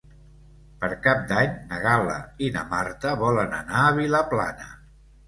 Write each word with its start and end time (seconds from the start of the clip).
Per 0.85 0.87
Cap 1.01 1.19
d'Any 1.31 1.51
na 1.73 1.79
Gal·la 1.83 2.15
i 2.45 2.49
na 2.55 2.63
Marta 2.71 3.13
volen 3.25 3.55
anar 3.59 3.83
a 3.83 3.93
Vilaplana. 3.99 4.67